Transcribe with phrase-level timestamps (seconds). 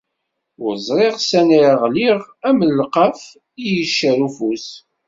[0.65, 3.21] Ur ẓriɣ sani ara ɣliɣ am lqaf
[3.69, 4.67] i icer ufus.